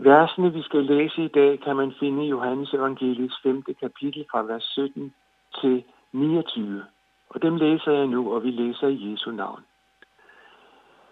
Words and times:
Versene, 0.00 0.52
vi 0.52 0.62
skal 0.62 0.84
læse 0.84 1.24
i 1.24 1.28
dag, 1.28 1.60
kan 1.60 1.76
man 1.76 1.92
finde 2.00 2.24
i 2.24 2.28
Johannes 2.28 2.74
evangeliets 2.74 3.34
5. 3.42 3.62
kapitel 3.80 4.26
fra 4.30 4.42
vers 4.42 4.64
17 4.64 5.14
til 5.60 5.84
29. 6.12 6.84
Og 7.28 7.42
dem 7.42 7.56
læser 7.56 7.92
jeg 7.92 8.06
nu, 8.06 8.34
og 8.34 8.44
vi 8.44 8.50
læser 8.50 8.88
i 8.88 9.12
Jesu 9.12 9.30
navn. 9.30 9.64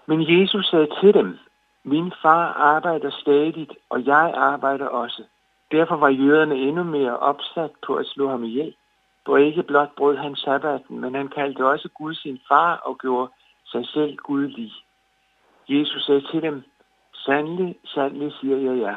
Men 0.06 0.40
Jesus 0.40 0.66
sagde 0.66 0.88
til 1.00 1.14
dem, 1.14 1.38
min 1.84 2.12
far 2.22 2.52
arbejder 2.52 3.10
stadig, 3.10 3.68
og 3.90 4.06
jeg 4.06 4.32
arbejder 4.36 4.86
også. 4.86 5.22
Derfor 5.72 5.96
var 5.96 6.08
jøderne 6.08 6.56
endnu 6.56 6.84
mere 6.84 7.18
opsat 7.18 7.70
på 7.86 7.94
at 7.94 8.06
slå 8.06 8.28
ham 8.28 8.44
ihjel. 8.44 8.74
For 9.26 9.36
ikke 9.36 9.62
blot 9.62 9.94
brød 9.96 10.16
han 10.16 10.36
sabbaten, 10.36 11.00
men 11.00 11.14
han 11.14 11.28
kaldte 11.28 11.66
også 11.66 11.88
Gud 11.88 12.14
sin 12.14 12.40
far 12.48 12.76
og 12.76 12.98
gjorde 12.98 13.32
sig 13.64 13.86
selv 13.86 14.16
gudlig. 14.16 14.72
Jesus 15.68 16.04
sagde 16.04 16.20
til 16.20 16.42
dem, 16.42 16.64
Sandelig, 17.24 17.78
sandelig 17.84 18.32
siger 18.40 18.56
jeg 18.56 18.76
ja. 18.78 18.96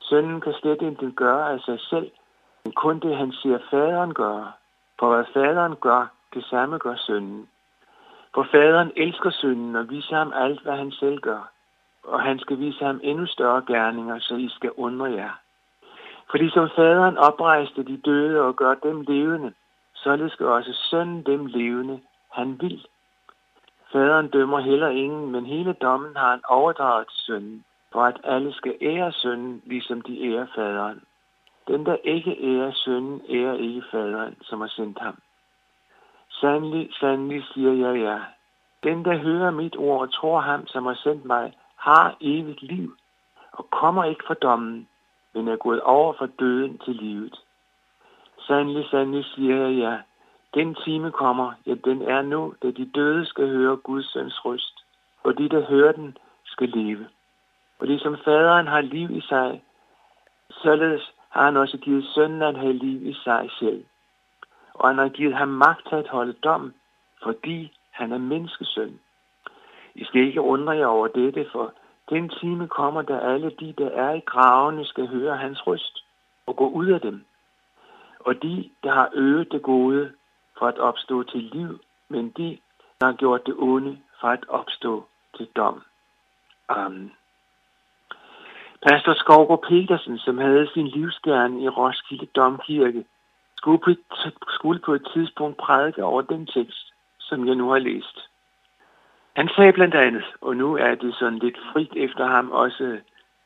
Sønnen 0.00 0.40
kan 0.40 0.52
slet 0.52 0.82
ikke 0.82 1.12
gøre 1.12 1.52
af 1.52 1.60
sig 1.60 1.80
selv, 1.80 2.10
men 2.64 2.72
kun 2.72 2.98
det, 3.00 3.16
han 3.16 3.32
siger 3.32 3.58
faderen 3.70 4.14
gøre. 4.14 4.52
For 4.98 5.14
hvad 5.14 5.24
faderen 5.32 5.76
gør, 5.76 6.06
det 6.34 6.44
samme 6.44 6.78
gør 6.78 6.96
sønnen. 6.96 7.48
For 8.34 8.46
faderen 8.50 8.92
elsker 8.96 9.30
sønnen 9.30 9.76
og 9.76 9.90
viser 9.90 10.16
ham 10.16 10.32
alt, 10.34 10.62
hvad 10.62 10.76
han 10.76 10.92
selv 10.92 11.20
gør. 11.20 11.50
Og 12.04 12.22
han 12.22 12.38
skal 12.38 12.58
vise 12.58 12.84
ham 12.84 13.00
endnu 13.02 13.26
større 13.26 13.62
gerninger, 13.66 14.18
så 14.18 14.34
I 14.36 14.48
skal 14.48 14.70
undre 14.76 15.06
jer. 15.06 15.40
Fordi 16.30 16.50
som 16.50 16.68
faderen 16.76 17.18
oprejste 17.18 17.82
de 17.82 17.96
døde 17.96 18.40
og 18.40 18.56
gør 18.56 18.74
dem 18.74 19.00
levende, 19.00 19.52
således 19.94 20.32
skal 20.32 20.46
også 20.46 20.72
sønnen 20.90 21.22
dem 21.22 21.46
levende, 21.46 22.00
han 22.32 22.60
vil. 22.60 22.86
Faderen 23.92 24.28
dømmer 24.28 24.60
heller 24.60 24.88
ingen, 24.88 25.30
men 25.30 25.46
hele 25.46 25.72
dommen 25.72 26.16
har 26.16 26.30
han 26.30 26.40
overdraget 26.48 27.08
til 27.08 27.18
sønnen, 27.18 27.64
for 27.92 28.02
at 28.02 28.20
alle 28.24 28.52
skal 28.52 28.76
ære 28.80 29.12
sønnen, 29.12 29.62
ligesom 29.66 30.00
de 30.00 30.32
ærer 30.32 30.46
faderen. 30.54 31.00
Den, 31.68 31.86
der 31.86 31.96
ikke 32.04 32.36
ærer 32.42 32.72
sønnen, 32.72 33.20
ærer 33.28 33.54
ikke 33.54 33.82
faderen, 33.90 34.36
som 34.42 34.60
har 34.60 34.68
sendt 34.68 34.98
ham. 34.98 35.18
Sandelig, 36.28 36.88
sandelig 37.00 37.44
siger 37.54 37.72
jeg 37.72 38.00
ja. 38.00 38.18
Den, 38.90 39.04
der 39.04 39.16
hører 39.16 39.50
mit 39.50 39.76
ord 39.76 40.00
og 40.00 40.12
tror 40.14 40.40
ham, 40.40 40.66
som 40.66 40.86
har 40.86 40.94
sendt 40.94 41.24
mig, 41.24 41.52
har 41.76 42.16
evigt 42.20 42.62
liv 42.62 42.96
og 43.52 43.70
kommer 43.70 44.04
ikke 44.04 44.24
fra 44.26 44.34
dommen, 44.34 44.88
men 45.34 45.48
er 45.48 45.56
gået 45.56 45.80
over 45.80 46.12
fra 46.12 46.28
døden 46.38 46.78
til 46.78 46.94
livet. 46.94 47.40
Sandelig, 48.38 48.88
sandelig 48.90 49.24
siger 49.24 49.56
jeg 49.56 49.72
ja. 49.78 49.98
Den 50.54 50.74
time 50.74 51.10
kommer, 51.12 51.52
ja 51.66 51.74
den 51.74 52.02
er 52.02 52.22
nu, 52.22 52.54
da 52.62 52.70
de 52.70 52.90
døde 52.94 53.26
skal 53.26 53.48
høre 53.48 53.76
Guds 53.76 54.12
søns 54.12 54.44
røst, 54.44 54.84
og 55.22 55.38
de, 55.38 55.48
der 55.48 55.66
hører 55.66 55.92
den, 55.92 56.16
skal 56.44 56.68
leve. 56.68 57.06
Og 57.78 57.86
ligesom 57.86 58.16
faderen 58.24 58.66
har 58.66 58.80
liv 58.80 59.10
i 59.10 59.20
sig, 59.20 59.62
således 60.50 61.12
har 61.28 61.44
han 61.44 61.56
også 61.56 61.76
givet 61.76 62.04
sønnen 62.14 62.42
at 62.42 62.56
have 62.56 62.72
liv 62.72 63.06
i 63.06 63.14
sig 63.14 63.50
selv. 63.58 63.84
Og 64.74 64.88
han 64.88 64.98
har 64.98 65.08
givet 65.08 65.34
ham 65.34 65.48
magt 65.48 65.88
til 65.88 65.96
at 65.96 66.08
holde 66.08 66.32
dom, 66.32 66.74
fordi 67.22 67.72
han 67.90 68.12
er 68.12 68.18
menneskesøn. 68.18 69.00
I 69.94 70.04
skal 70.04 70.20
ikke 70.20 70.40
undre 70.40 70.72
jer 70.72 70.86
over 70.86 71.06
dette, 71.08 71.46
for 71.52 71.72
den 72.10 72.28
time 72.28 72.68
kommer, 72.68 73.02
da 73.02 73.18
alle 73.18 73.50
de, 73.60 73.74
der 73.78 73.90
er 73.90 74.14
i 74.14 74.20
gravene, 74.20 74.84
skal 74.84 75.06
høre 75.06 75.36
hans 75.36 75.66
røst 75.66 76.04
og 76.46 76.56
gå 76.56 76.68
ud 76.68 76.86
af 76.86 77.00
dem. 77.00 77.24
Og 78.20 78.42
de, 78.42 78.70
der 78.82 78.92
har 78.92 79.10
øvet 79.14 79.52
det 79.52 79.62
gode 79.62 80.12
for 80.60 80.68
at 80.68 80.78
opstå 80.78 81.22
til 81.22 81.40
liv, 81.40 81.80
men 82.08 82.30
de, 82.30 82.58
der 83.00 83.06
har 83.06 83.12
gjort 83.12 83.46
det 83.46 83.54
onde 83.58 83.98
for 84.20 84.28
at 84.28 84.44
opstå 84.48 85.08
til 85.36 85.46
dom. 85.56 85.82
Amen. 86.68 87.12
Pastor 88.86 89.14
Skovgaard 89.14 89.62
Petersen, 89.68 90.18
som 90.18 90.38
havde 90.38 90.70
sin 90.74 90.86
livsgærne 90.86 91.62
i 91.62 91.68
Roskilde 91.68 92.26
Domkirke, 92.26 93.04
skulle 93.56 93.78
på, 93.78 93.90
et, 93.90 94.00
skulle 94.48 94.80
på 94.80 94.94
et 94.94 95.08
tidspunkt 95.14 95.56
prædike 95.56 96.04
over 96.04 96.22
den 96.22 96.46
tekst, 96.46 96.92
som 97.18 97.46
jeg 97.48 97.54
nu 97.54 97.70
har 97.70 97.78
læst. 97.78 98.18
Han 99.36 99.48
sagde 99.56 99.72
blandt 99.72 99.94
andet, 99.94 100.24
og 100.40 100.56
nu 100.56 100.76
er 100.76 100.94
det 100.94 101.14
sådan 101.14 101.38
lidt 101.38 101.58
frit 101.72 101.92
efter 101.96 102.26
ham 102.26 102.50
også, 102.50 102.98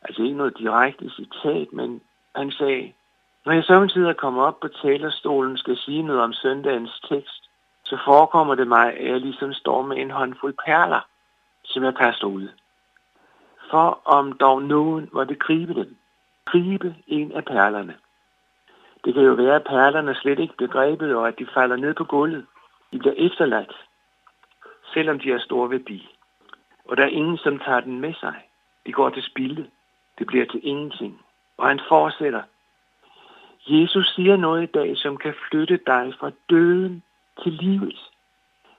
altså 0.02 0.22
ikke 0.22 0.36
noget 0.36 0.58
direkte 0.58 1.10
citat, 1.10 1.72
men 1.72 2.00
han 2.36 2.50
sagde, 2.50 2.92
når 3.44 3.52
jeg 3.52 3.64
samtidig 3.64 4.16
kommer 4.16 4.42
op 4.42 4.60
på 4.60 4.68
talerstolen 4.68 5.56
skal 5.56 5.76
sige 5.76 6.02
noget 6.02 6.22
om 6.22 6.32
søndagens 6.32 7.00
tekst, 7.08 7.50
så 7.84 7.98
forekommer 8.04 8.54
det 8.54 8.68
mig, 8.68 8.94
at 8.94 9.10
jeg 9.10 9.20
ligesom 9.20 9.52
står 9.52 9.82
med 9.82 9.96
en 9.96 10.10
håndfuld 10.10 10.54
perler, 10.64 11.00
som 11.64 11.84
jeg 11.84 11.94
kaster 11.94 12.26
ud. 12.26 12.48
For 13.70 14.00
om 14.04 14.32
dog 14.32 14.62
nogen 14.62 15.08
måtte 15.12 15.34
gribe 15.34 15.74
dem, 15.74 15.96
gribe 16.44 16.94
en 17.06 17.32
af 17.32 17.44
perlerne. 17.44 17.96
Det 19.04 19.14
kan 19.14 19.22
jo 19.22 19.32
være, 19.32 19.56
at 19.56 19.64
perlerne 19.64 20.14
slet 20.14 20.38
ikke 20.38 20.56
bliver 20.56 20.72
grebet, 20.72 21.16
og 21.16 21.28
at 21.28 21.38
de 21.38 21.46
falder 21.54 21.76
ned 21.76 21.94
på 21.94 22.04
gulvet. 22.04 22.46
De 22.92 22.98
bliver 22.98 23.14
efterladt 23.16 23.74
selvom 24.94 25.18
de 25.18 25.30
har 25.30 25.38
stor 25.38 25.66
værdi. 25.66 26.08
Og 26.88 26.96
der 26.96 27.02
er 27.02 27.16
ingen, 27.20 27.38
som 27.38 27.58
tager 27.58 27.80
den 27.80 28.00
med 28.00 28.14
sig. 28.14 28.34
De 28.86 28.92
går 28.92 29.10
til 29.10 29.22
spilde. 29.22 29.70
Det 30.18 30.26
bliver 30.26 30.46
til 30.46 30.60
ingenting. 30.62 31.20
Og 31.56 31.68
han 31.68 31.80
fortsætter. 31.88 32.42
Jesus 33.66 34.14
siger 34.14 34.36
noget 34.36 34.62
i 34.62 34.66
dag, 34.66 34.96
som 34.96 35.16
kan 35.16 35.34
flytte 35.48 35.78
dig 35.86 36.14
fra 36.20 36.30
døden 36.50 37.02
til 37.42 37.52
livet. 37.52 38.10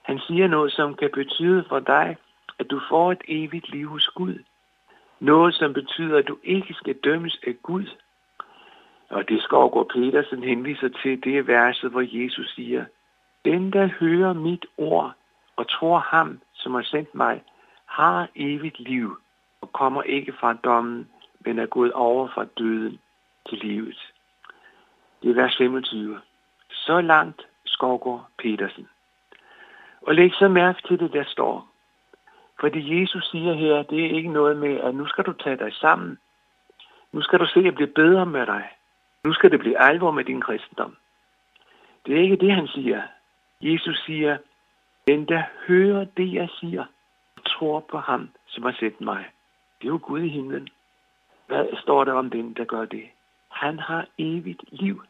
Han 0.02 0.18
siger 0.18 0.46
noget, 0.46 0.72
som 0.72 0.94
kan 0.94 1.10
betyde 1.14 1.64
for 1.68 1.78
dig, 1.78 2.16
at 2.58 2.70
du 2.70 2.80
får 2.88 3.12
et 3.12 3.22
evigt 3.28 3.70
liv 3.70 3.88
hos 3.88 4.08
Gud. 4.08 4.38
Noget, 5.20 5.54
som 5.54 5.72
betyder, 5.72 6.18
at 6.18 6.28
du 6.28 6.38
ikke 6.44 6.74
skal 6.74 6.94
dømmes 7.04 7.40
af 7.46 7.54
Gud. 7.62 7.86
Og 9.08 9.28
det 9.28 9.42
Skovgaard 9.42 9.88
Petersen 9.88 10.44
henviser 10.44 10.88
til, 11.02 11.24
det 11.24 11.38
er 11.38 11.42
verset, 11.42 11.90
hvor 11.90 12.22
Jesus 12.22 12.54
siger, 12.54 12.84
Den, 13.44 13.72
der 13.72 13.86
hører 13.86 14.32
mit 14.32 14.66
ord 14.76 15.12
og 15.56 15.68
tror 15.68 15.98
ham, 15.98 16.40
som 16.54 16.74
har 16.74 16.82
sendt 16.82 17.14
mig, 17.14 17.42
har 17.86 18.28
evigt 18.36 18.80
liv 18.80 19.18
og 19.60 19.72
kommer 19.72 20.02
ikke 20.02 20.32
fra 20.32 20.52
dommen, 20.52 21.08
men 21.40 21.58
er 21.58 21.66
gået 21.66 21.92
over 21.92 22.28
fra 22.34 22.44
døden 22.58 22.98
til 23.48 23.58
livet. 23.58 24.12
Det 25.22 25.30
er 25.30 25.34
vers 25.34 25.56
25. 25.56 26.20
Så 26.70 27.00
langt 27.00 27.46
Skovgård 27.64 28.26
Petersen. 28.38 28.88
Og 30.02 30.14
læg 30.14 30.32
så 30.34 30.48
mærke 30.48 30.82
til 30.88 30.98
det, 31.00 31.12
der 31.12 31.24
står. 31.24 31.68
Fordi 32.60 33.00
Jesus 33.00 33.30
siger 33.30 33.54
her, 33.54 33.82
det 33.82 34.04
er 34.04 34.16
ikke 34.16 34.32
noget 34.32 34.56
med, 34.56 34.80
at 34.80 34.94
nu 34.94 35.06
skal 35.06 35.24
du 35.24 35.32
tage 35.32 35.56
dig 35.56 35.72
sammen. 35.72 36.18
Nu 37.12 37.22
skal 37.22 37.38
du 37.38 37.46
se 37.46 37.60
at 37.60 37.74
blive 37.74 37.94
bedre 37.94 38.26
med 38.26 38.46
dig. 38.46 38.68
Nu 39.24 39.32
skal 39.32 39.50
det 39.50 39.60
blive 39.60 39.82
alvor 39.82 40.10
med 40.10 40.24
din 40.24 40.40
kristendom. 40.40 40.96
Det 42.06 42.16
er 42.16 42.22
ikke 42.22 42.36
det, 42.36 42.52
han 42.52 42.68
siger. 42.68 43.02
Jesus 43.60 44.04
siger, 44.06 44.38
den, 45.08 45.28
der 45.28 45.42
hører 45.66 46.04
det, 46.04 46.32
jeg 46.32 46.48
siger, 46.60 46.84
og 47.36 47.44
tror 47.44 47.80
på 47.80 47.98
ham, 47.98 48.30
som 48.46 48.62
har 48.62 48.76
sendt 48.78 49.00
mig. 49.00 49.24
Det 49.78 49.84
er 49.84 49.92
jo 49.92 50.00
Gud 50.02 50.20
i 50.20 50.28
himlen. 50.28 50.68
Hvad 51.46 51.66
står 51.82 52.04
der 52.04 52.12
om 52.12 52.30
den, 52.30 52.54
der 52.54 52.64
gør 52.64 52.84
det? 52.84 53.04
Han 53.62 53.78
har 53.78 54.06
evigt 54.18 54.64
liv. 54.72 55.02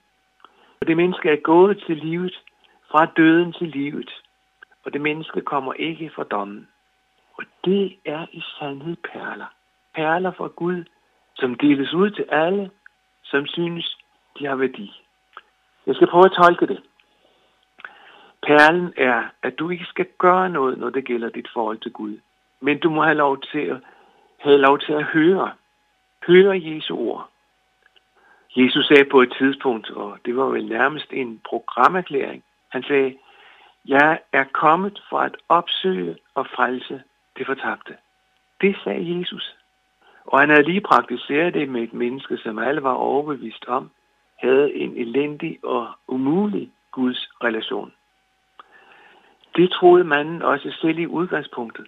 Og 0.80 0.86
det 0.86 0.96
menneske 0.96 1.30
er 1.30 1.36
gået 1.36 1.82
til 1.86 1.96
livet, 1.96 2.42
fra 2.90 3.06
døden 3.16 3.52
til 3.52 3.68
livet. 3.68 4.10
Og 4.84 4.92
det 4.92 5.00
menneske 5.00 5.40
kommer 5.40 5.72
ikke 5.72 6.10
fra 6.14 6.24
dommen. 6.24 6.68
Og 7.38 7.44
det 7.64 7.96
er 8.04 8.26
i 8.32 8.42
sandhed 8.58 8.96
perler. 8.96 9.50
Perler 9.94 10.32
fra 10.32 10.46
Gud, 10.46 10.84
som 11.34 11.54
deles 11.54 11.94
ud 11.94 12.10
til 12.10 12.24
alle, 12.28 12.70
som 13.24 13.46
synes, 13.46 13.96
de 14.38 14.46
har 14.46 14.56
værdi. 14.56 15.02
Jeg 15.86 15.94
skal 15.94 16.08
prøve 16.08 16.24
at 16.24 16.38
tolke 16.42 16.66
det. 16.66 16.82
Perlen 18.42 18.92
er, 18.96 19.22
at 19.42 19.58
du 19.58 19.70
ikke 19.70 19.84
skal 19.84 20.06
gøre 20.18 20.50
noget, 20.50 20.78
når 20.78 20.90
det 20.90 21.04
gælder 21.04 21.28
dit 21.28 21.48
forhold 21.52 21.78
til 21.78 21.92
Gud. 21.92 22.18
Men 22.60 22.78
du 22.78 22.90
må 22.90 23.02
have 23.02 23.16
lov 23.16 23.40
til 23.40 23.58
at, 23.58 23.76
have 24.38 24.58
lov 24.58 24.78
til 24.78 24.92
at 24.92 25.04
høre. 25.04 25.52
Høre 26.26 26.60
Jesu 26.64 26.96
ord. 26.96 27.30
Jesus 28.56 28.86
sagde 28.86 29.04
på 29.04 29.22
et 29.22 29.34
tidspunkt, 29.38 29.90
og 29.90 30.18
det 30.24 30.36
var 30.36 30.44
vel 30.44 30.66
nærmest 30.66 31.12
en 31.12 31.40
programerklæring, 31.48 32.44
han 32.68 32.82
sagde, 32.82 33.16
jeg 33.84 34.20
er 34.32 34.44
kommet 34.44 35.02
for 35.10 35.18
at 35.18 35.36
opsøge 35.48 36.16
og 36.34 36.46
frelse 36.46 37.02
det 37.36 37.46
fortabte. 37.46 37.96
Det 38.60 38.76
sagde 38.84 39.18
Jesus. 39.18 39.56
Og 40.24 40.40
han 40.40 40.50
havde 40.50 40.62
lige 40.62 40.80
praktiseret 40.80 41.54
det 41.54 41.68
med 41.68 41.82
et 41.82 41.92
menneske, 41.92 42.36
som 42.36 42.58
alle 42.58 42.82
var 42.82 42.92
overbevist 42.92 43.64
om, 43.64 43.90
havde 44.36 44.74
en 44.74 44.96
elendig 44.96 45.58
og 45.64 45.88
umulig 46.08 46.72
Guds 46.92 47.28
relation. 47.44 47.92
Det 49.56 49.70
troede 49.70 50.04
manden 50.04 50.42
også 50.42 50.76
selv 50.80 50.98
i 50.98 51.06
udgangspunktet. 51.06 51.86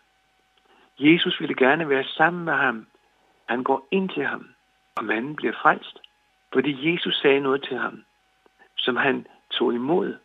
Jesus 0.98 1.40
ville 1.40 1.54
gerne 1.54 1.88
være 1.88 2.04
sammen 2.04 2.44
med 2.44 2.52
ham. 2.52 2.86
Han 3.48 3.62
går 3.62 3.88
ind 3.90 4.08
til 4.08 4.24
ham, 4.24 4.48
og 4.96 5.04
manden 5.04 5.36
bliver 5.36 5.52
frelst, 5.62 5.98
fordi 6.52 6.92
Jesus 6.92 7.20
sagde 7.20 7.40
noget 7.40 7.64
til 7.68 7.78
ham, 7.78 8.04
som 8.76 8.96
han 8.96 9.26
tog 9.50 9.74
imod. 9.74 10.16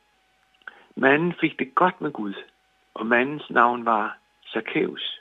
Manden 0.95 1.33
fik 1.41 1.59
det 1.59 1.75
godt 1.75 2.01
med 2.01 2.11
Gud, 2.11 2.33
og 2.93 3.05
mandens 3.05 3.49
navn 3.49 3.85
var 3.85 4.17
Zacchaeus. 4.53 5.19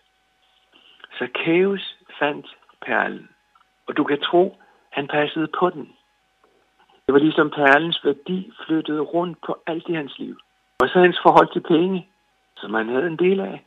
Zacchaeus 1.19 1.97
fandt 2.19 2.57
perlen. 2.87 3.29
Og 3.87 3.97
du 3.97 4.05
kan 4.05 4.21
tro, 4.21 4.57
han 4.91 5.09
passede 5.09 5.49
på 5.59 5.71
den. 5.71 5.97
Det 7.07 7.13
var 7.15 7.19
ligesom 7.19 7.51
perlens 7.51 8.05
værdi 8.05 8.53
flyttede 8.67 9.01
rundt 9.01 9.39
på 9.47 9.63
alt 9.67 9.89
i 9.89 9.93
hans 9.93 10.19
liv. 10.19 10.37
Og 10.81 10.89
så 10.89 10.99
hans 10.99 11.19
forhold 11.23 11.53
til 11.53 11.61
penge, 11.61 12.09
som 12.57 12.75
han 12.75 12.89
havde 12.89 13.07
en 13.07 13.19
del 13.19 13.41
af. 13.41 13.67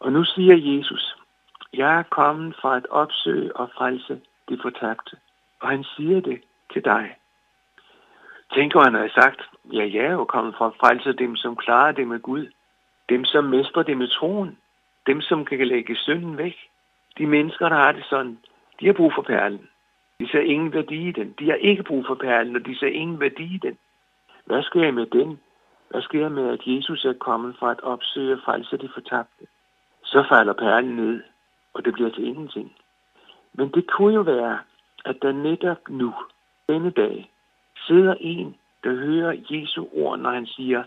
Og 0.00 0.12
nu 0.12 0.24
siger 0.24 0.76
Jesus, 0.76 1.16
jeg 1.72 1.98
er 1.98 2.02
kommet 2.02 2.56
for 2.60 2.70
at 2.70 2.86
opsøge 2.86 3.56
og 3.56 3.70
frelse 3.76 4.20
de 4.48 4.58
fortabte. 4.62 5.16
Og 5.60 5.68
han 5.68 5.84
siger 5.84 6.20
det 6.20 6.42
til 6.72 6.84
dig. 6.84 7.16
Tænker 8.54 8.80
han 8.80 8.94
havde 8.94 9.12
sagt, 9.12 9.40
ja, 9.72 9.90
jeg 9.92 10.04
er 10.04 10.12
jo 10.12 10.24
kommet 10.24 10.54
for 10.58 10.66
at 10.66 10.76
frelse 10.80 11.12
dem, 11.12 11.36
som 11.36 11.56
klarer 11.56 11.92
det 11.92 12.08
med 12.08 12.20
Gud. 12.20 12.46
Dem, 13.08 13.24
som 13.24 13.44
mestrer 13.44 13.82
det 13.82 13.96
med 13.96 14.08
troen. 14.08 14.58
Dem, 15.06 15.20
som 15.20 15.44
kan 15.44 15.66
lægge 15.66 15.96
synden 15.96 16.38
væk. 16.38 16.56
De 17.18 17.26
mennesker, 17.26 17.68
der 17.68 17.76
har 17.76 17.92
det 17.92 18.04
sådan, 18.04 18.38
de 18.80 18.86
har 18.86 18.92
brug 18.92 19.12
for 19.14 19.22
perlen. 19.22 19.68
De 20.20 20.28
ser 20.28 20.40
ingen 20.40 20.72
værdi 20.72 21.08
i 21.08 21.12
den. 21.12 21.34
De 21.38 21.46
har 21.46 21.54
ikke 21.54 21.82
brug 21.82 22.06
for 22.06 22.14
perlen, 22.14 22.56
og 22.56 22.66
de 22.66 22.78
ser 22.78 22.86
ingen 22.86 23.20
værdi 23.20 23.54
i 23.54 23.58
den. 23.58 23.78
Hvad 24.44 24.62
sker 24.62 24.90
med 24.90 25.06
den? 25.06 25.40
Hvad 25.90 26.02
sker 26.02 26.28
med, 26.28 26.48
at 26.48 26.66
Jesus 26.66 27.04
er 27.04 27.12
kommet 27.12 27.56
for 27.58 27.66
at 27.66 27.80
opsøge 27.80 28.32
og 28.34 28.40
frelse 28.44 28.76
de 28.76 28.90
fortabte? 28.94 29.46
Så 30.04 30.24
falder 30.28 30.52
perlen 30.52 30.96
ned, 30.96 31.22
og 31.74 31.84
det 31.84 31.92
bliver 31.92 32.10
til 32.10 32.26
ingenting. 32.26 32.76
Men 33.52 33.70
det 33.70 33.90
kunne 33.90 34.14
jo 34.14 34.20
være, 34.20 34.58
at 35.04 35.16
der 35.22 35.32
netop 35.32 35.88
nu, 35.88 36.14
denne 36.68 36.90
dag, 36.90 37.30
sidder 37.86 38.14
en, 38.20 38.56
der 38.84 38.90
hører 38.90 39.36
Jesu 39.50 39.86
ord, 39.92 40.18
når 40.18 40.30
han 40.30 40.46
siger, 40.46 40.84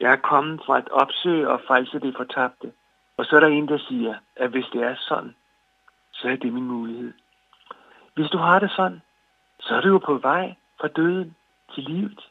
jeg 0.00 0.12
er 0.12 0.16
kommet 0.16 0.60
for 0.66 0.74
at 0.74 0.88
opsøge 0.88 1.48
og 1.48 1.60
frelse 1.66 1.98
det 1.98 2.14
fortabte. 2.16 2.72
Og 3.16 3.24
så 3.24 3.36
er 3.36 3.40
der 3.40 3.46
en, 3.46 3.68
der 3.68 3.78
siger, 3.78 4.14
at 4.36 4.50
hvis 4.50 4.66
det 4.72 4.82
er 4.82 4.94
sådan, 5.08 5.34
så 6.12 6.28
er 6.28 6.36
det 6.36 6.52
min 6.52 6.64
mulighed. 6.64 7.12
Hvis 8.14 8.30
du 8.30 8.38
har 8.38 8.58
det 8.58 8.70
sådan, 8.70 9.02
så 9.60 9.74
er 9.74 9.80
du 9.80 9.88
jo 9.88 9.98
på 9.98 10.14
vej 10.14 10.54
fra 10.80 10.88
døden 10.88 11.36
til 11.74 11.84
livet. 11.84 12.30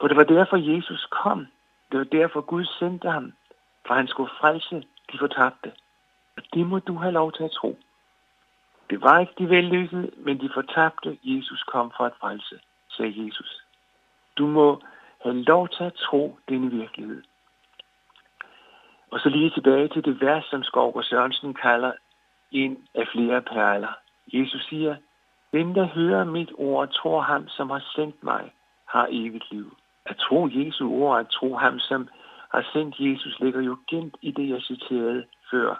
For 0.00 0.08
det 0.08 0.16
var 0.16 0.24
derfor, 0.24 0.56
Jesus 0.56 1.06
kom. 1.10 1.46
Det 1.92 1.98
var 1.98 2.04
derfor, 2.04 2.40
Gud 2.40 2.64
sendte 2.64 3.10
ham, 3.10 3.32
for 3.86 3.94
han 3.94 4.08
skulle 4.08 4.30
frelse 4.40 4.84
de 5.12 5.18
fortabte. 5.18 5.72
Og 6.36 6.42
det 6.54 6.66
må 6.66 6.78
du 6.78 6.94
have 6.94 7.12
lov 7.12 7.32
til 7.32 7.44
at 7.44 7.50
tro. 7.50 7.78
Det 8.90 9.00
var 9.02 9.18
ikke 9.18 9.32
de 9.38 9.48
vellykkede, 9.50 10.10
men 10.16 10.40
de 10.40 10.50
fortabte, 10.54 11.18
Jesus 11.22 11.62
kom 11.62 11.92
for 11.96 12.04
at 12.04 12.12
frelse, 12.20 12.60
sagde 12.90 13.24
Jesus. 13.26 13.62
Du 14.38 14.46
må 14.46 14.82
have 15.22 15.42
lov 15.42 15.68
til 15.68 15.84
at 15.84 15.94
tro 15.94 16.38
denne 16.48 16.70
virkelighed. 16.70 17.22
Og 19.10 19.20
så 19.20 19.28
lige 19.28 19.50
tilbage 19.50 19.88
til 19.88 20.04
det 20.04 20.20
vers, 20.20 20.44
som 20.44 20.62
Skov 20.62 20.96
og 20.96 21.04
Sørensen 21.04 21.54
kalder 21.54 21.92
en 22.50 22.88
af 22.94 23.08
flere 23.12 23.42
perler. 23.42 23.92
Jesus 24.32 24.66
siger, 24.68 24.96
den 25.52 25.74
der 25.74 25.84
hører 25.86 26.24
mit 26.24 26.52
ord, 26.54 26.88
og 26.88 26.94
tror 26.94 27.20
ham, 27.20 27.48
som 27.48 27.70
har 27.70 27.84
sendt 27.94 28.22
mig, 28.22 28.52
har 28.88 29.06
evigt 29.10 29.52
liv. 29.52 29.76
At 30.06 30.16
tro 30.16 30.48
Jesu 30.52 30.90
ord, 30.90 31.20
at 31.20 31.28
tro 31.28 31.56
ham, 31.56 31.78
som 31.78 32.08
har 32.54 32.66
sendt 32.72 32.94
Jesus, 32.98 33.40
ligger 33.40 33.60
jo 33.60 33.78
gemt 33.90 34.16
i 34.22 34.30
det, 34.30 34.48
jeg 34.48 34.62
citerede 34.62 35.24
før. 35.50 35.74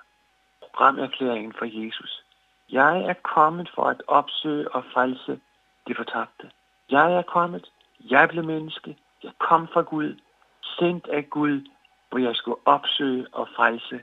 Programerklæringen 0.60 1.52
for 1.58 1.64
Jesus. 1.64 2.24
Jeg 2.72 3.00
er 3.00 3.12
kommet 3.12 3.70
for 3.74 3.84
at 3.84 4.02
opsøge 4.06 4.74
og 4.74 4.84
frelse 4.92 5.40
de 5.88 5.94
fortabte. 5.94 6.50
Jeg 6.90 7.12
er 7.12 7.22
kommet. 7.22 7.70
Jeg 8.10 8.28
blev 8.28 8.44
menneske. 8.44 8.96
Jeg 9.22 9.32
kom 9.38 9.68
fra 9.68 9.82
Gud. 9.82 10.16
Sendt 10.62 11.08
af 11.08 11.30
Gud, 11.30 11.68
hvor 12.10 12.18
jeg 12.18 12.36
skulle 12.36 12.60
opsøge 12.64 13.26
og 13.32 13.48
frelse 13.56 14.00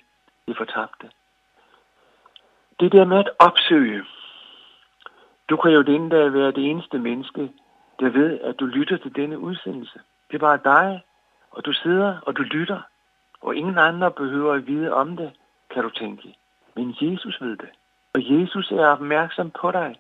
de 0.48 0.56
fortabte. 0.56 1.10
Det 2.80 2.92
der 2.92 3.06
med 3.06 3.18
at 3.18 3.30
opsøge, 3.40 4.04
du 5.50 5.58
kan 5.58 5.72
jo 5.72 5.82
den 5.82 6.10
dag 6.10 6.34
være 6.34 6.52
det 6.52 6.70
eneste 6.70 7.00
menneske, 7.00 7.52
der 8.00 8.10
ved, 8.10 8.40
at 8.40 8.60
du 8.60 8.66
lytter 8.66 8.98
til 8.98 9.16
denne 9.16 9.40
udsendelse. 9.40 10.00
Det 10.32 10.36
er 10.36 10.40
bare 10.40 10.60
dig, 10.64 11.04
og 11.52 11.66
du 11.66 11.74
sidder 11.74 12.20
og 12.22 12.38
du 12.38 12.42
lytter, 12.42 12.82
og 13.42 13.56
ingen 13.56 13.78
andre 13.78 14.12
behøver 14.12 14.54
at 14.54 14.68
vide 14.68 14.94
om 14.94 15.18
det, 15.18 15.32
kan 15.70 15.84
du 15.84 15.90
tænke. 15.90 16.36
Men 16.76 16.96
Jesus 17.02 17.42
ved 17.42 17.58
det. 17.58 17.70
Og 18.16 18.22
Jesus 18.30 18.72
er 18.72 18.88
opmærksom 18.88 19.52
på 19.52 19.72
dig. 19.72 19.96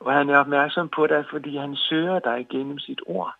Og 0.00 0.12
han 0.12 0.30
er 0.30 0.38
opmærksom 0.38 0.88
på 0.88 1.06
dig, 1.06 1.24
fordi 1.30 1.56
han 1.56 1.76
søger 1.76 2.18
dig 2.18 2.46
gennem 2.50 2.78
sit 2.78 3.00
ord. 3.06 3.34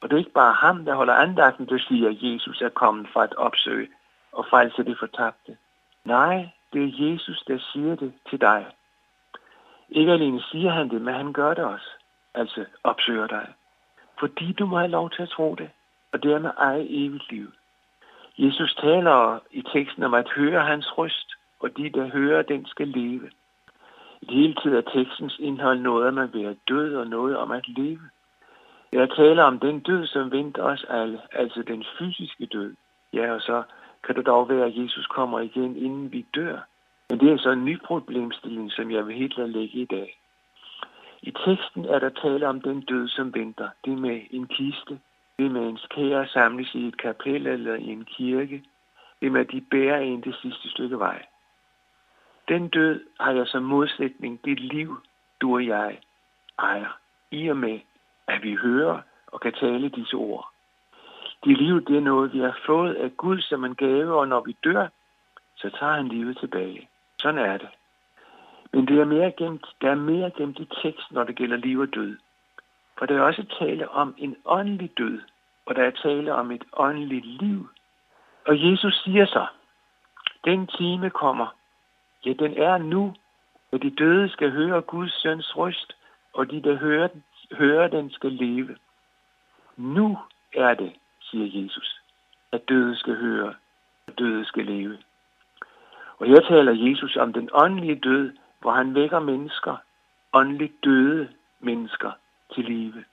Og 0.00 0.10
det 0.10 0.14
er 0.14 0.18
ikke 0.18 0.40
bare 0.42 0.54
ham, 0.54 0.84
der 0.84 0.94
holder 0.94 1.14
andagten, 1.14 1.66
der 1.66 1.78
siger, 1.78 2.08
at 2.08 2.22
Jesus 2.22 2.62
er 2.62 2.68
kommet 2.68 3.08
for 3.12 3.20
at 3.20 3.34
opsøge 3.34 3.88
og 4.32 4.46
frelse 4.50 4.84
det 4.84 4.98
fortabte. 4.98 5.56
Nej, 6.04 6.48
det 6.72 6.82
er 6.84 7.06
Jesus, 7.06 7.42
der 7.48 7.58
siger 7.58 7.94
det 7.96 8.12
til 8.30 8.40
dig. 8.40 8.66
Ikke 9.88 10.12
alene 10.12 10.42
siger 10.42 10.70
han 10.70 10.88
det, 10.88 11.02
men 11.02 11.14
han 11.14 11.32
gør 11.32 11.54
det 11.54 11.64
også. 11.64 11.90
Altså 12.34 12.64
opsøger 12.84 13.26
dig. 13.26 13.46
Fordi 14.20 14.52
du 14.52 14.66
må 14.66 14.78
have 14.78 14.90
lov 14.90 15.10
til 15.10 15.22
at 15.22 15.28
tro 15.28 15.54
det, 15.54 15.70
og 16.12 16.22
dermed 16.22 16.50
eje 16.58 16.86
evigt 16.88 17.32
liv. 17.32 17.52
Jesus 18.38 18.74
taler 18.74 19.38
i 19.50 19.62
teksten 19.62 20.02
om 20.02 20.14
at 20.14 20.28
høre 20.28 20.64
hans 20.64 20.98
røst, 20.98 21.37
og 21.60 21.76
de, 21.76 21.90
der 21.90 22.06
hører, 22.06 22.42
den 22.42 22.66
skal 22.66 22.88
leve. 22.88 23.30
I 24.22 24.24
det 24.26 24.34
hele 24.34 24.54
tiden 24.54 24.76
er 24.76 24.80
tekstens 24.80 25.38
indhold 25.38 25.78
noget 25.80 26.08
om 26.08 26.18
at 26.18 26.34
være 26.34 26.54
død 26.68 26.94
og 26.94 27.06
noget 27.06 27.36
om 27.36 27.50
at 27.50 27.68
leve. 27.68 28.08
Jeg 28.92 29.10
taler 29.10 29.42
om 29.42 29.58
den 29.58 29.80
død, 29.80 30.06
som 30.06 30.30
venter 30.30 30.62
os 30.62 30.84
alle, 30.88 31.20
altså 31.32 31.62
den 31.62 31.84
fysiske 31.98 32.46
død. 32.46 32.74
Ja, 33.12 33.32
og 33.32 33.40
så 33.40 33.62
kan 34.04 34.14
det 34.14 34.26
dog 34.26 34.48
være, 34.48 34.66
at 34.66 34.76
Jesus 34.76 35.06
kommer 35.06 35.40
igen, 35.40 35.76
inden 35.76 36.12
vi 36.12 36.26
dør. 36.34 36.58
Men 37.10 37.20
det 37.20 37.32
er 37.32 37.38
så 37.38 37.50
en 37.50 37.64
ny 37.64 37.80
problemstilling, 37.84 38.72
som 38.72 38.90
jeg 38.90 39.06
vil 39.06 39.16
helt 39.16 39.36
lade 39.36 39.52
lægge 39.52 39.78
i 39.78 39.84
dag. 39.84 40.18
I 41.22 41.30
teksten 41.30 41.84
er 41.84 41.98
der 41.98 42.08
tale 42.08 42.48
om 42.48 42.60
den 42.60 42.80
død, 42.80 43.08
som 43.08 43.34
venter. 43.34 43.68
Det 43.84 43.92
er 43.92 43.96
med 43.96 44.20
en 44.30 44.46
kiste. 44.46 44.98
Det 45.38 45.46
er 45.46 45.50
med 45.50 45.68
en 45.68 45.78
kære 45.90 46.26
samles 46.26 46.74
i 46.74 46.88
et 46.88 46.98
kapel 46.98 47.46
eller 47.46 47.74
i 47.74 47.88
en 47.88 48.04
kirke. 48.04 48.62
Det 49.20 49.26
er 49.26 49.30
med, 49.30 49.40
at 49.40 49.52
de 49.52 49.60
bærer 49.60 49.98
en 49.98 50.20
det 50.20 50.34
sidste 50.42 50.70
stykke 50.70 50.98
vej. 50.98 51.22
Den 52.48 52.68
død 52.68 53.00
har 53.20 53.32
jeg 53.32 53.46
som 53.46 53.62
modsætning 53.62 54.44
det 54.44 54.60
liv, 54.60 55.00
du 55.40 55.54
og 55.54 55.66
jeg 55.66 55.98
ejer. 56.58 56.98
I 57.30 57.48
og 57.48 57.56
med, 57.56 57.80
at 58.26 58.42
vi 58.42 58.54
hører 58.54 59.00
og 59.26 59.40
kan 59.40 59.52
tale 59.52 59.88
disse 59.88 60.16
ord. 60.16 60.48
Det 61.44 61.58
liv, 61.58 61.84
det 61.84 61.96
er 61.96 62.00
noget, 62.00 62.32
vi 62.32 62.38
har 62.38 62.58
fået 62.66 62.94
af 62.94 63.16
Gud 63.16 63.40
som 63.40 63.64
en 63.64 63.74
gave, 63.74 64.20
og 64.20 64.28
når 64.28 64.40
vi 64.40 64.56
dør, 64.64 64.86
så 65.56 65.70
tager 65.70 65.92
han 65.92 66.08
livet 66.08 66.38
tilbage. 66.38 66.88
Sådan 67.18 67.40
er 67.40 67.56
det. 67.56 67.68
Men 68.72 68.88
det 68.88 69.00
er 69.00 69.04
mere 69.04 69.32
gemt, 69.32 69.66
der 69.80 69.90
er 69.90 69.94
mere 69.94 70.30
gemt 70.30 70.58
i 70.58 70.68
tekst, 70.82 71.12
når 71.12 71.24
det 71.24 71.36
gælder 71.36 71.56
liv 71.56 71.78
og 71.78 71.94
død. 71.94 72.16
For 72.98 73.06
der 73.06 73.16
er 73.16 73.22
også 73.22 73.44
tale 73.58 73.88
om 73.88 74.14
en 74.18 74.36
åndelig 74.44 74.98
død, 74.98 75.20
og 75.66 75.74
der 75.74 75.82
er 75.82 75.90
tale 75.90 76.34
om 76.34 76.50
et 76.50 76.64
åndeligt 76.72 77.26
liv. 77.26 77.68
Og 78.46 78.70
Jesus 78.70 79.02
siger 79.04 79.26
så, 79.26 79.46
den 80.44 80.66
time 80.66 81.10
kommer, 81.10 81.57
ja, 82.26 82.32
den 82.32 82.58
er 82.58 82.78
nu, 82.78 83.14
at 83.72 83.82
de 83.82 83.90
døde 83.90 84.28
skal 84.28 84.50
høre 84.50 84.80
Guds 84.82 85.22
søns 85.22 85.56
røst, 85.56 85.96
og 86.32 86.50
de, 86.50 86.62
der 86.62 86.74
hører, 86.74 87.08
hører 87.52 87.88
den, 87.88 88.10
skal 88.10 88.32
leve. 88.32 88.76
Nu 89.76 90.18
er 90.54 90.74
det, 90.74 90.92
siger 91.20 91.62
Jesus, 91.62 92.00
at 92.52 92.68
døde 92.68 92.96
skal 92.96 93.16
høre, 93.16 93.54
og 94.06 94.18
døde 94.18 94.44
skal 94.44 94.64
leve. 94.64 94.98
Og 96.18 96.26
her 96.26 96.40
taler 96.40 96.72
Jesus 96.72 97.16
om 97.16 97.32
den 97.32 97.48
åndelige 97.52 98.00
død, 98.00 98.32
hvor 98.60 98.72
han 98.72 98.94
vækker 98.94 99.18
mennesker, 99.18 99.76
åndeligt 100.32 100.84
døde 100.84 101.28
mennesker, 101.60 102.12
til 102.54 102.64
live. 102.64 103.04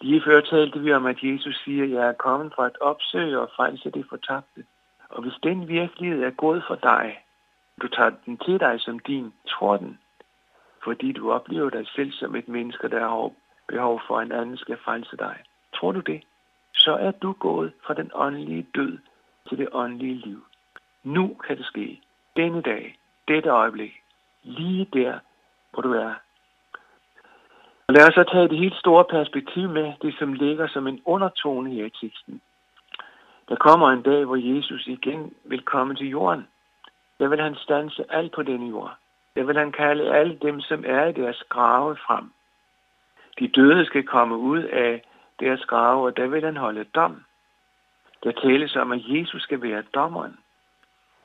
Lige 0.00 0.22
før 0.22 0.40
talte 0.40 0.80
vi 0.80 0.92
om, 0.92 1.06
at 1.06 1.22
Jesus 1.22 1.62
siger, 1.64 1.84
at 1.84 1.90
jeg 1.90 2.08
er 2.08 2.12
kommet 2.12 2.52
for 2.54 2.62
at 2.62 2.78
opsøge 2.80 3.40
og 3.40 3.50
frelse 3.56 3.90
det 3.90 4.06
fortabte. 4.08 4.64
Og 5.08 5.22
hvis 5.22 5.34
den 5.42 5.68
virkelighed 5.68 6.22
er 6.22 6.30
god 6.30 6.62
for 6.66 6.74
dig, 6.74 7.18
du 7.82 7.88
tager 7.88 8.10
den 8.26 8.36
til 8.36 8.60
dig 8.60 8.80
som 8.80 8.98
din, 8.98 9.32
tror 9.48 9.80
fordi 10.84 11.12
du 11.12 11.32
oplever 11.32 11.70
dig 11.70 11.86
selv 11.88 12.12
som 12.12 12.36
et 12.36 12.48
menneske, 12.48 12.88
der 12.88 13.00
har 13.00 13.30
behov 13.68 14.02
for, 14.06 14.18
at 14.18 14.26
en 14.26 14.32
anden 14.32 14.56
skal 14.56 14.78
frelse 14.84 15.16
dig. 15.16 15.36
Tror 15.74 15.92
du 15.92 16.00
det? 16.00 16.22
Så 16.74 16.92
er 16.94 17.10
du 17.10 17.32
gået 17.32 17.72
fra 17.86 17.94
den 17.94 18.10
åndelige 18.14 18.66
død 18.74 18.98
til 19.48 19.58
det 19.58 19.68
åndelige 19.72 20.14
liv. 20.14 20.44
Nu 21.04 21.36
kan 21.46 21.56
det 21.56 21.66
ske. 21.66 22.00
Denne 22.36 22.62
dag, 22.62 22.98
dette 23.28 23.48
øjeblik, 23.48 24.02
lige 24.42 24.88
der, 24.92 25.18
hvor 25.70 25.82
du 25.82 25.92
er. 25.92 26.14
Og 27.88 27.94
lad 27.94 28.08
os 28.08 28.14
så 28.14 28.24
tage 28.32 28.48
det 28.48 28.58
helt 28.58 28.76
store 28.76 29.04
perspektiv 29.04 29.68
med, 29.68 29.92
det 30.02 30.14
som 30.18 30.32
ligger 30.32 30.68
som 30.68 30.86
en 30.86 31.02
undertone 31.04 31.70
her 31.70 31.84
i 31.84 31.90
teksten. 31.90 32.40
Der 33.48 33.56
kommer 33.56 33.88
en 33.90 34.02
dag, 34.02 34.24
hvor 34.24 34.36
Jesus 34.36 34.86
igen 34.86 35.34
vil 35.44 35.62
komme 35.62 35.94
til 35.94 36.08
jorden. 36.08 36.46
Der 37.18 37.28
vil 37.28 37.40
han 37.40 37.54
stanse 37.54 38.04
alt 38.08 38.32
på 38.32 38.42
denne 38.42 38.68
jord. 38.68 38.96
Der 39.36 39.44
vil 39.44 39.56
han 39.56 39.72
kalde 39.72 40.14
alle 40.14 40.38
dem, 40.42 40.60
som 40.60 40.84
er 40.86 41.06
i 41.06 41.12
deres 41.12 41.42
grave 41.48 41.96
frem. 41.96 42.32
De 43.38 43.48
døde 43.48 43.86
skal 43.86 44.06
komme 44.06 44.36
ud 44.36 44.62
af 44.62 45.02
deres 45.40 45.64
grave, 45.64 46.06
og 46.06 46.16
der 46.16 46.26
vil 46.26 46.44
han 46.44 46.56
holde 46.56 46.84
dom. 46.84 47.24
Der 48.24 48.32
tales 48.32 48.76
om, 48.76 48.92
at 48.92 49.02
Jesus 49.04 49.42
skal 49.42 49.62
være 49.62 49.82
dommeren. 49.94 50.38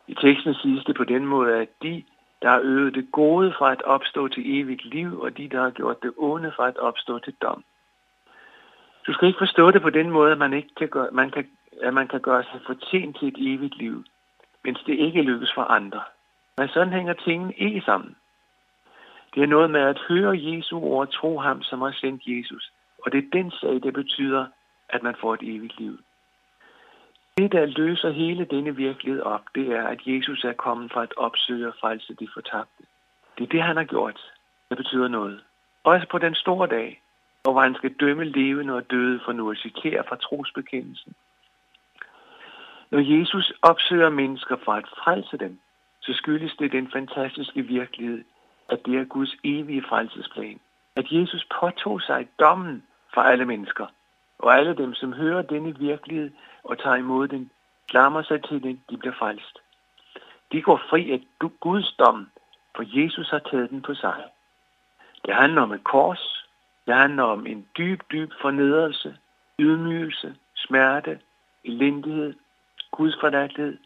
I 0.08 0.14
teksten 0.14 0.54
siges 0.54 0.86
det 0.86 0.96
på 0.96 1.04
den 1.04 1.26
måde, 1.26 1.56
at 1.56 1.70
de, 1.84 2.04
der 2.42 2.50
har 2.50 2.60
øvet 2.64 2.96
det 2.96 3.12
gode 3.12 3.54
fra 3.58 3.72
at 3.72 3.82
opstå 3.82 4.28
til 4.28 4.60
evigt 4.60 4.86
liv, 4.86 5.22
og 5.22 5.38
de, 5.38 5.50
der 5.50 5.62
har 5.62 5.70
gjort 5.70 6.04
det 6.04 6.14
onde 6.18 6.52
fra 6.56 6.68
at 6.68 6.78
opstå 6.78 7.20
til 7.20 7.34
dom. 7.42 7.64
Du 9.08 9.14
skal 9.14 9.28
ikke 9.28 9.40
forstå 9.40 9.72
det 9.72 9.82
på 9.82 9.90
den 9.90 10.10
måde, 10.10 10.32
at 10.32 10.38
man, 10.38 10.54
ikke 10.54 10.76
kan 10.78 10.90
gøre, 10.90 11.08
man 11.12 11.32
kan, 11.32 11.48
at 11.82 11.94
man 11.94 12.08
kan 12.08 12.22
gøre 12.22 12.44
sig 12.44 12.62
fortjent 12.66 13.18
til 13.18 13.28
et 13.28 13.54
evigt 13.54 13.78
liv, 13.78 14.04
mens 14.64 14.80
det 14.86 15.00
ikke 15.00 15.22
lykkes 15.22 15.52
for 15.56 15.62
andre. 15.62 16.02
Men 16.58 16.68
sådan 16.68 16.94
hænger 16.94 17.14
tingene 17.14 17.54
ikke 17.54 17.82
sammen. 17.82 18.16
Det 19.36 19.44
er 19.44 19.48
noget 19.48 19.70
med 19.72 19.82
at 19.82 20.00
høre 20.10 20.40
Jesu 20.44 20.80
ord 20.80 21.08
og 21.08 21.14
tro 21.14 21.40
ham, 21.40 21.64
som 21.64 21.82
har 21.82 21.92
sendt 21.92 22.24
Jesus. 22.26 22.72
Og 23.06 23.12
det 23.12 23.18
er 23.18 23.30
den 23.34 23.52
sag, 23.52 23.74
det 23.74 23.94
betyder, 23.94 24.46
at 24.90 25.04
man 25.04 25.16
får 25.22 25.34
et 25.34 25.44
evigt 25.44 25.80
liv. 25.80 26.00
Det, 27.38 27.52
der 27.52 27.66
løser 27.66 28.10
hele 28.10 28.46
denne 28.46 28.76
virkelighed 28.76 29.22
op, 29.22 29.42
det 29.56 29.68
er, 29.68 29.88
at 29.88 30.00
Jesus 30.06 30.44
er 30.44 30.54
kommet 30.54 30.92
for 30.94 31.02
at 31.02 31.14
opsøge 31.18 31.68
og 31.68 31.74
frelse 31.80 32.14
de 32.14 32.28
fortabte. 32.34 32.84
Det 33.38 33.44
er 33.44 33.48
det, 33.48 33.64
han 33.64 33.78
har 33.78 33.84
gjort. 33.84 34.32
Det 34.70 34.78
betyder 34.78 35.08
noget. 35.08 35.44
Også 35.84 36.08
på 36.12 36.18
den 36.18 36.36
store 36.36 36.68
dag, 36.68 37.02
hvor 37.44 37.62
han 37.62 37.76
skal 37.76 37.94
dømme 37.94 38.24
levende 38.24 38.74
og 38.74 38.92
døde 38.92 39.20
for 39.26 39.32
nu 39.32 39.52
at 39.52 39.58
citere 39.58 40.04
fra 40.08 40.16
trosbekendelsen. 40.16 41.14
Når 42.92 43.20
Jesus 43.20 43.54
opsøger 43.62 44.10
mennesker 44.10 44.56
for 44.66 44.72
at 44.72 44.88
frelse 45.04 45.38
dem, 45.38 45.60
så 46.02 46.14
skyldes 46.14 46.56
det 46.60 46.72
den 46.72 46.92
fantastiske 46.92 47.62
virkelighed, 47.62 48.24
at 48.70 48.86
det 48.86 48.98
er 48.98 49.04
Guds 49.04 49.36
evige 49.44 49.84
frelsesplan. 49.90 50.60
At 50.96 51.12
Jesus 51.12 51.48
påtog 51.60 52.02
sig 52.02 52.28
dommen 52.40 52.84
for 53.14 53.22
alle 53.22 53.46
mennesker, 53.46 53.88
og 54.40 54.58
alle 54.58 54.76
dem, 54.76 54.94
som 54.94 55.14
hører 55.14 55.42
denne 55.42 55.78
virkelighed 55.80 56.32
og 56.64 56.80
tager 56.80 56.96
imod 56.96 57.28
den, 57.28 57.52
klamrer 57.90 58.24
sig 58.24 58.44
til 58.44 58.64
den, 58.64 58.84
de 58.90 58.98
bliver 58.98 59.16
frelst. 59.20 59.58
De 60.52 60.62
går 60.62 60.82
fri 60.90 61.12
af 61.12 61.22
Guds 61.60 61.94
dom, 61.94 62.30
for 62.76 62.84
Jesus 63.00 63.30
har 63.30 63.40
taget 63.40 63.70
den 63.70 63.82
på 63.82 63.94
sig. 63.94 64.24
Det 65.26 65.36
handler 65.36 65.62
om 65.62 65.72
et 65.72 65.84
kors. 65.84 66.48
Det 66.88 66.96
handler 66.96 67.24
om 67.24 67.48
en 67.48 67.68
dyb, 67.78 68.02
dyb 68.12 68.32
fornedrelse, 68.42 69.18
ydmygelse, 69.60 70.36
smerte, 70.56 71.20
elendighed, 71.64 72.34
Guds 72.92 73.16
forladthed. 73.22 73.78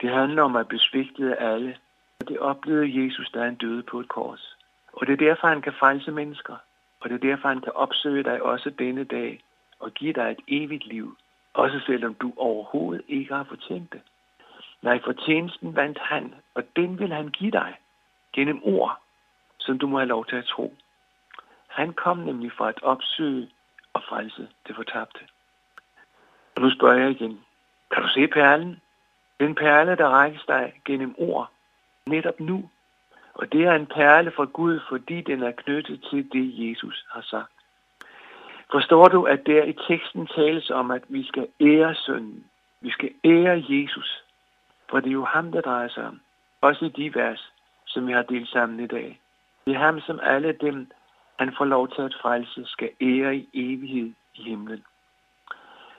Det 0.00 0.10
handler 0.10 0.42
om 0.42 0.56
at 0.56 0.68
besvigte 0.68 1.36
alle, 1.36 1.76
og 2.20 2.28
det 2.28 2.38
oplevede 2.38 3.04
Jesus, 3.04 3.30
da 3.30 3.44
han 3.44 3.54
døde 3.54 3.82
på 3.82 4.00
et 4.00 4.08
kors. 4.08 4.56
Og 4.92 5.06
det 5.06 5.12
er 5.12 5.26
derfor, 5.26 5.48
han 5.48 5.62
kan 5.62 5.72
frelse 5.72 6.12
mennesker. 6.12 6.56
Og 7.00 7.10
det 7.10 7.14
er 7.14 7.28
derfor, 7.28 7.48
han 7.48 7.60
kan 7.60 7.72
opsøge 7.72 8.22
dig 8.22 8.42
også 8.42 8.70
denne 8.70 9.04
dag 9.04 9.42
og 9.78 9.90
give 9.90 10.12
dig 10.12 10.30
et 10.30 10.40
evigt 10.48 10.86
liv. 10.86 11.16
Også 11.54 11.80
selvom 11.86 12.14
du 12.14 12.32
overhovedet 12.36 13.04
ikke 13.08 13.34
har 13.34 13.44
fortjent 13.44 13.92
det. 13.92 14.02
Nej, 14.82 15.00
fortjenesten 15.04 15.76
vandt 15.76 15.98
han, 15.98 16.34
og 16.54 16.62
den 16.76 16.98
vil 16.98 17.12
han 17.12 17.28
give 17.28 17.50
dig 17.50 17.76
gennem 18.32 18.60
ord, 18.62 19.00
som 19.58 19.78
du 19.78 19.86
må 19.86 19.98
have 19.98 20.08
lov 20.08 20.26
til 20.26 20.36
at 20.36 20.44
tro. 20.44 20.74
Han 21.68 21.92
kom 21.92 22.18
nemlig 22.18 22.52
for 22.52 22.64
at 22.64 22.82
opsøge 22.82 23.50
og 23.92 24.02
frelse 24.08 24.48
det 24.66 24.76
fortabte. 24.76 25.20
Og 26.56 26.62
nu 26.62 26.70
spørger 26.70 26.98
jeg 26.98 27.10
igen. 27.10 27.45
Kan 27.90 28.02
du 28.02 28.08
se 28.08 28.26
perlen? 28.26 28.80
Den 29.40 29.54
perle, 29.54 29.96
der 29.96 30.08
rækkes 30.08 30.44
dig 30.48 30.72
gennem 30.84 31.14
ord, 31.18 31.50
netop 32.06 32.40
nu. 32.40 32.70
Og 33.34 33.52
det 33.52 33.64
er 33.64 33.72
en 33.72 33.86
perle 33.86 34.30
fra 34.30 34.44
Gud, 34.44 34.80
fordi 34.88 35.20
den 35.20 35.42
er 35.42 35.52
knyttet 35.52 36.06
til 36.10 36.32
det, 36.32 36.68
Jesus 36.68 37.06
har 37.10 37.20
sagt. 37.20 37.52
Forstår 38.70 39.08
du, 39.08 39.22
at 39.22 39.46
der 39.46 39.64
i 39.64 39.72
teksten 39.88 40.26
tales 40.26 40.70
om, 40.70 40.90
at 40.90 41.02
vi 41.08 41.26
skal 41.26 41.48
ære 41.60 41.94
sønnen. 41.94 42.44
Vi 42.80 42.90
skal 42.90 43.10
ære 43.24 43.64
Jesus. 43.68 44.22
For 44.90 45.00
det 45.00 45.08
er 45.08 45.12
jo 45.12 45.24
ham, 45.24 45.52
der 45.52 45.60
drejer 45.60 45.88
sig 45.88 46.04
om. 46.06 46.20
Også 46.60 46.84
i 46.84 46.88
de 46.88 47.14
vers, 47.14 47.52
som 47.86 48.06
vi 48.06 48.12
har 48.12 48.22
delt 48.22 48.48
sammen 48.48 48.80
i 48.80 48.86
dag. 48.86 49.20
Det 49.66 49.74
er 49.74 49.78
ham, 49.78 50.00
som 50.00 50.20
alle 50.22 50.52
dem, 50.52 50.90
han 51.38 51.54
får 51.58 51.64
lov 51.64 51.88
til 51.88 52.02
at 52.02 52.16
frelse, 52.22 52.64
skal 52.66 52.90
ære 53.00 53.36
i 53.36 53.48
evighed 53.54 54.12
i 54.34 54.42
himlen. 54.42 54.84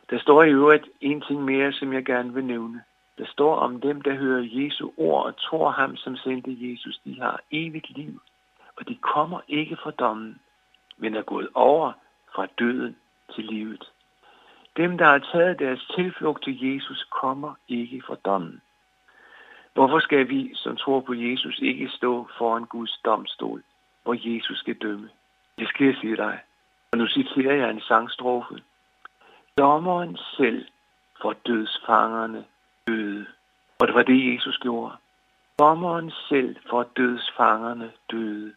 Der 0.10 0.20
står 0.20 0.44
i 0.44 0.50
øvrigt 0.50 0.90
en 1.02 1.22
ting 1.22 1.44
mere, 1.44 1.74
som 1.74 1.94
jeg 1.94 2.06
gerne 2.06 2.34
vil 2.34 2.46
nævne. 2.46 2.84
Der 3.18 3.26
står 3.26 3.56
om 3.56 3.82
dem, 3.82 4.02
der 4.02 4.14
hører 4.14 4.48
Jesu 4.52 4.92
ord 4.98 5.26
og 5.26 5.38
tror 5.38 5.72
ham, 5.72 5.96
som 5.96 6.16
sendte 6.16 6.58
Jesus. 6.60 7.00
De 7.06 7.22
har 7.22 7.42
evigt 7.52 7.98
liv, 7.98 8.22
og 8.78 8.88
de 8.88 8.96
kommer 8.96 9.40
ikke 9.48 9.78
fra 9.84 9.92
dommen, 9.92 10.40
men 10.98 11.16
er 11.16 11.22
gået 11.22 11.50
over 11.54 11.92
fra 12.36 12.48
døden 12.60 12.96
til 13.36 13.46
livet. 13.46 13.92
Dem, 14.78 14.98
der 14.98 15.06
har 15.06 15.30
taget 15.34 15.60
deres 15.60 15.92
tilflugt 15.96 16.44
til 16.44 16.74
Jesus, 16.74 17.08
kommer 17.22 17.54
ikke 17.68 18.02
fra 18.08 18.16
dommen. 18.26 18.62
Hvorfor 19.74 20.00
skal 20.00 20.30
vi, 20.30 20.52
som 20.56 20.76
tror 20.76 21.00
på 21.00 21.14
Jesus, 21.14 21.60
ikke 21.60 21.90
stå 21.90 22.28
foran 22.38 22.66
Guds 22.66 22.98
domstol, 23.06 23.64
hvor 24.04 24.16
Jesus 24.30 24.58
skal 24.58 24.76
dømme? 24.76 25.10
Det 25.60 25.68
skal 25.68 25.86
jeg 25.86 25.96
sige 26.02 26.18
dig. 26.18 26.40
Og 26.92 26.98
nu 26.98 27.08
citerer 27.08 27.56
jeg 27.56 27.70
en 27.70 27.82
sangstrofe. 27.82 28.60
Dommeren 29.58 30.18
selv 30.38 30.66
for 31.22 31.34
dødsfangerne 31.46 32.46
døde. 32.88 33.26
Og 33.80 33.88
det 33.88 33.96
var 33.96 34.04
det, 34.04 34.34
Jesus 34.34 34.58
gjorde. 34.58 34.96
Dommeren 35.60 36.12
selv 36.30 36.56
for 36.70 36.84
dødsfangerne 36.98 37.92
døde. 38.12 38.54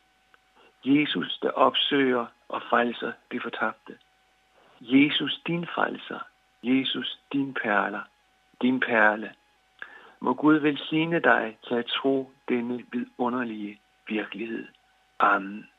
Jesus, 0.84 1.38
der 1.42 1.50
opsøger 1.50 2.26
og 2.48 2.62
frelser 2.70 3.12
de 3.32 3.40
fortabte. 3.40 3.98
Jesus, 4.80 5.40
din 5.46 5.66
frelser. 5.66 6.20
Jesus, 6.62 7.18
din 7.32 7.54
perler. 7.54 8.02
Din 8.62 8.80
perle. 8.80 9.34
Må 10.20 10.34
Gud 10.34 10.54
velsigne 10.54 11.20
dig 11.20 11.58
til 11.68 11.74
at 11.74 11.86
tro 11.86 12.32
denne 12.48 12.84
vidunderlige 12.92 13.80
virkelighed. 14.08 14.66
Amen. 15.18 15.69